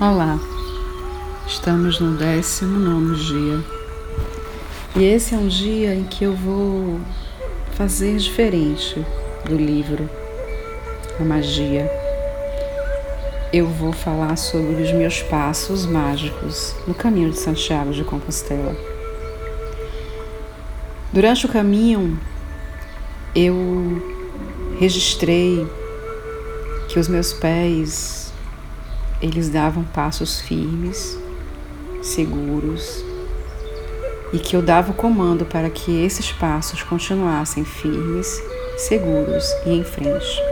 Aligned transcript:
Olá, 0.00 0.40
estamos 1.46 2.00
no 2.00 2.16
19 2.16 3.14
dia 3.14 3.64
e 4.96 5.04
esse 5.04 5.36
é 5.36 5.38
um 5.38 5.46
dia 5.46 5.94
em 5.94 6.02
que 6.02 6.24
eu 6.24 6.34
vou 6.34 7.00
fazer 7.76 8.16
diferente 8.16 9.06
do 9.44 9.54
livro 9.54 10.10
A 11.20 11.22
Magia. 11.22 11.88
Eu 13.52 13.68
vou 13.68 13.92
falar 13.92 14.34
sobre 14.34 14.82
os 14.82 14.90
meus 14.90 15.22
passos 15.22 15.86
mágicos 15.86 16.74
no 16.88 16.94
caminho 16.94 17.30
de 17.30 17.38
Santiago 17.38 17.92
de 17.92 18.02
Compostela. 18.02 18.76
Durante 21.12 21.46
o 21.46 21.48
caminho, 21.48 22.18
eu 23.32 24.02
registrei 24.80 25.64
que 26.88 26.98
os 26.98 27.06
meus 27.06 27.32
pés 27.32 28.33
eles 29.24 29.48
davam 29.48 29.82
passos 29.84 30.42
firmes, 30.42 31.18
seguros, 32.02 33.02
e 34.34 34.38
que 34.38 34.54
eu 34.54 34.60
dava 34.60 34.90
o 34.90 34.94
comando 34.94 35.46
para 35.46 35.70
que 35.70 36.04
esses 36.04 36.30
passos 36.30 36.82
continuassem 36.82 37.64
firmes, 37.64 38.42
seguros 38.76 39.50
e 39.64 39.70
em 39.70 39.82
frente. 39.82 40.42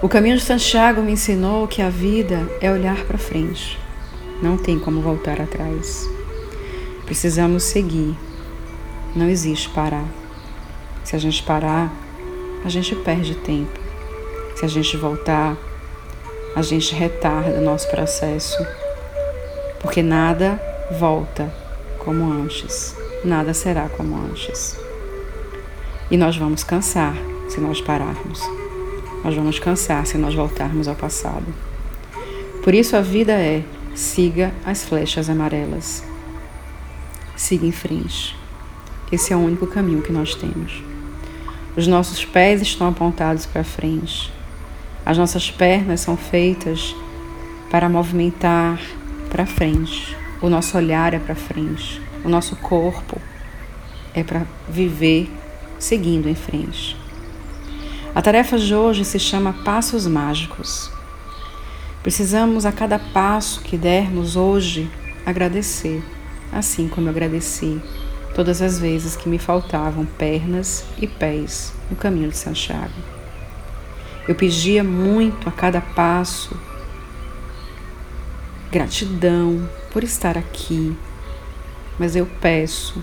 O 0.00 0.08
caminho 0.08 0.38
de 0.38 0.42
Santiago 0.42 1.02
me 1.02 1.12
ensinou 1.12 1.68
que 1.68 1.82
a 1.82 1.90
vida 1.90 2.48
é 2.62 2.72
olhar 2.72 3.04
para 3.04 3.18
frente. 3.18 3.78
Não 4.42 4.56
tem 4.56 4.78
como 4.78 5.02
voltar 5.02 5.38
atrás. 5.38 6.08
Precisamos 7.04 7.62
seguir. 7.64 8.16
Não 9.14 9.28
existe 9.28 9.68
parar. 9.68 10.08
Se 11.04 11.14
a 11.14 11.18
gente 11.18 11.42
parar, 11.42 11.92
a 12.64 12.70
gente 12.70 12.96
perde 12.96 13.34
tempo. 13.34 13.78
Se 14.56 14.64
a 14.64 14.68
gente 14.68 14.96
voltar, 14.96 15.58
a 16.54 16.60
gente 16.60 16.94
retarda 16.94 17.58
o 17.58 17.62
nosso 17.62 17.88
processo, 17.88 18.64
porque 19.80 20.02
nada 20.02 20.60
volta 20.98 21.52
como 21.98 22.30
antes, 22.30 22.94
nada 23.24 23.54
será 23.54 23.88
como 23.88 24.16
antes. 24.16 24.78
E 26.10 26.16
nós 26.16 26.36
vamos 26.36 26.62
cansar 26.62 27.16
se 27.48 27.58
nós 27.58 27.80
pararmos, 27.80 28.40
nós 29.24 29.34
vamos 29.34 29.58
cansar 29.58 30.06
se 30.06 30.18
nós 30.18 30.34
voltarmos 30.34 30.88
ao 30.88 30.94
passado. 30.94 31.46
Por 32.62 32.74
isso 32.74 32.96
a 32.96 33.00
vida 33.00 33.32
é: 33.32 33.64
siga 33.94 34.52
as 34.64 34.84
flechas 34.84 35.30
amarelas, 35.30 36.04
siga 37.34 37.66
em 37.66 37.72
frente. 37.72 38.36
Esse 39.10 39.32
é 39.32 39.36
o 39.36 39.40
único 39.40 39.66
caminho 39.66 40.02
que 40.02 40.12
nós 40.12 40.34
temos. 40.34 40.82
Os 41.76 41.86
nossos 41.86 42.24
pés 42.24 42.60
estão 42.60 42.88
apontados 42.88 43.46
para 43.46 43.64
frente 43.64 44.32
as 45.04 45.18
nossas 45.18 45.50
pernas 45.50 46.00
são 46.00 46.16
feitas 46.16 46.94
para 47.70 47.88
movimentar 47.88 48.80
para 49.30 49.46
frente. 49.46 50.16
O 50.40 50.48
nosso 50.48 50.76
olhar 50.76 51.14
é 51.14 51.18
para 51.18 51.34
frente. 51.34 52.00
O 52.24 52.28
nosso 52.28 52.54
corpo 52.56 53.20
é 54.14 54.22
para 54.22 54.42
viver 54.68 55.30
seguindo 55.78 56.28
em 56.28 56.34
frente. 56.34 56.96
A 58.14 58.20
tarefa 58.20 58.58
de 58.58 58.74
hoje 58.74 59.04
se 59.04 59.18
chama 59.18 59.54
Passos 59.64 60.06
Mágicos. 60.06 60.90
Precisamos 62.02 62.66
a 62.66 62.72
cada 62.72 62.98
passo 62.98 63.62
que 63.62 63.76
dermos 63.76 64.36
hoje 64.36 64.90
agradecer, 65.24 66.02
assim 66.52 66.88
como 66.88 67.06
eu 67.06 67.10
agradeci 67.10 67.80
todas 68.34 68.60
as 68.62 68.78
vezes 68.78 69.16
que 69.16 69.28
me 69.28 69.38
faltavam 69.38 70.04
pernas 70.04 70.84
e 70.98 71.06
pés 71.06 71.72
no 71.90 71.96
caminho 71.96 72.28
de 72.28 72.36
Santiago. 72.36 73.21
Eu 74.26 74.34
pedia 74.36 74.84
muito 74.84 75.48
a 75.48 75.52
cada 75.52 75.80
passo 75.80 76.56
gratidão 78.70 79.68
por 79.90 80.04
estar 80.04 80.38
aqui, 80.38 80.96
mas 81.98 82.14
eu 82.14 82.24
peço 82.40 83.02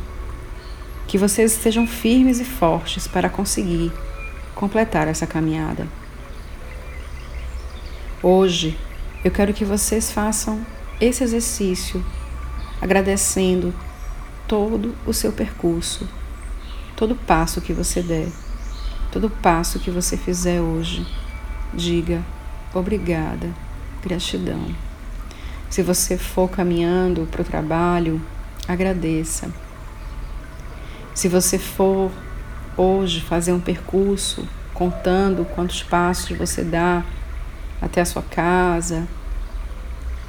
que 1.07 1.17
vocês 1.17 1.51
estejam 1.51 1.85
firmes 1.85 2.39
e 2.39 2.45
fortes 2.45 3.07
para 3.07 3.29
conseguir 3.29 3.91
completar 4.55 5.07
essa 5.07 5.27
caminhada. 5.27 5.87
Hoje 8.23 8.77
eu 9.23 9.29
quero 9.29 9.53
que 9.53 9.65
vocês 9.65 10.11
façam 10.11 10.65
esse 11.01 11.23
exercício 11.23 12.03
agradecendo 12.81 13.73
todo 14.47 14.95
o 15.05 15.13
seu 15.13 15.33
percurso, 15.33 16.07
todo 16.95 17.13
passo 17.13 17.61
que 17.61 17.73
você 17.73 18.01
der. 18.01 18.29
Todo 19.11 19.29
passo 19.29 19.79
que 19.79 19.89
você 19.89 20.15
fizer 20.15 20.61
hoje, 20.61 21.05
diga 21.73 22.23
obrigada, 22.73 23.49
gratidão. 24.03 24.67
Se 25.69 25.81
você 25.81 26.17
for 26.17 26.49
caminhando 26.49 27.27
para 27.31 27.41
o 27.41 27.45
trabalho, 27.45 28.21
agradeça. 28.67 29.51
Se 31.15 31.27
você 31.27 31.57
for 31.57 32.11
hoje 32.77 33.21
fazer 33.21 33.51
um 33.51 33.59
percurso 33.59 34.47
contando 34.73 35.43
quantos 35.55 35.81
passos 35.83 36.37
você 36.37 36.63
dá 36.63 37.03
até 37.81 38.01
a 38.01 38.05
sua 38.05 38.21
casa, 38.21 39.07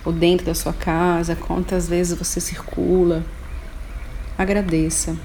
ou 0.04 0.12
dentro 0.12 0.46
da 0.46 0.54
sua 0.54 0.72
casa, 0.72 1.36
quantas 1.36 1.88
vezes 1.88 2.18
você 2.18 2.40
circula, 2.40 3.22
agradeça. 4.38 5.16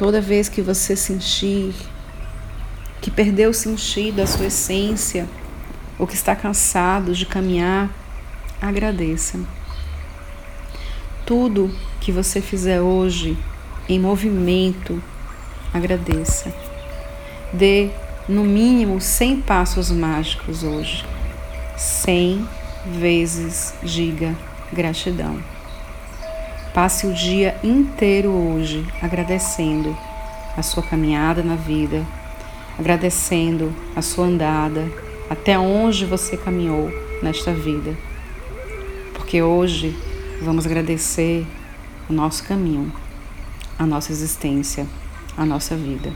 Toda 0.00 0.18
vez 0.18 0.48
que 0.48 0.62
você 0.62 0.96
sentir 0.96 1.74
que 3.02 3.10
perdeu 3.10 3.50
o 3.50 3.54
sentido, 3.54 4.22
a 4.22 4.26
sua 4.26 4.46
essência, 4.46 5.28
ou 5.98 6.06
que 6.06 6.14
está 6.14 6.34
cansado 6.34 7.14
de 7.14 7.26
caminhar, 7.26 7.90
agradeça. 8.62 9.38
Tudo 11.26 11.70
que 12.00 12.10
você 12.10 12.40
fizer 12.40 12.80
hoje 12.80 13.36
em 13.86 14.00
movimento, 14.00 15.02
agradeça. 15.70 16.50
Dê 17.52 17.90
no 18.26 18.42
mínimo 18.42 19.02
100 19.02 19.42
passos 19.42 19.90
mágicos 19.90 20.62
hoje. 20.62 21.04
100 21.76 22.48
vezes 22.86 23.74
diga 23.82 24.34
gratidão. 24.72 25.59
Passe 26.74 27.04
o 27.04 27.12
dia 27.12 27.58
inteiro 27.64 28.30
hoje 28.30 28.86
agradecendo 29.02 29.96
a 30.56 30.62
sua 30.62 30.84
caminhada 30.84 31.42
na 31.42 31.56
vida, 31.56 32.06
agradecendo 32.78 33.74
a 33.96 34.00
sua 34.00 34.26
andada, 34.26 34.88
até 35.28 35.58
onde 35.58 36.06
você 36.06 36.36
caminhou 36.36 36.88
nesta 37.20 37.52
vida. 37.52 37.96
Porque 39.14 39.42
hoje 39.42 39.96
vamos 40.40 40.64
agradecer 40.64 41.44
o 42.08 42.12
nosso 42.12 42.44
caminho, 42.44 42.92
a 43.76 43.84
nossa 43.84 44.12
existência, 44.12 44.86
a 45.36 45.44
nossa 45.44 45.74
vida. 45.74 46.12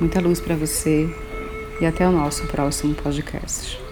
Muita 0.00 0.20
luz 0.20 0.40
para 0.40 0.56
você 0.56 1.08
e 1.80 1.86
até 1.86 2.06
o 2.08 2.12
nosso 2.12 2.46
próximo 2.48 2.94
podcast. 2.94 3.89